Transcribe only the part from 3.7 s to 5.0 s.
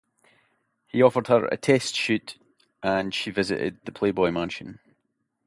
the Playboy Mansion.